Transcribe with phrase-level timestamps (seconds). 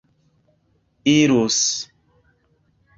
[1.15, 1.59] irus